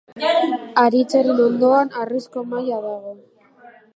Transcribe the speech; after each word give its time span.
Haritzaren 0.83 1.41
ondoan, 1.43 1.93
harrizko 1.99 2.45
mahaia 2.55 2.83
dago. 2.89 3.15